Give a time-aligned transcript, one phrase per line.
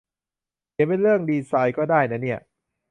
[0.71, 2.39] เขียนเป็นเรื่องดีไซน์ก็ได้นะเนี่ย